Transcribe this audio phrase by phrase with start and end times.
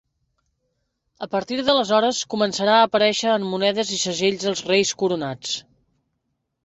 [1.25, 5.53] A partir d'aleshores començarà a aparèixer en monedes i segells els reis coronats.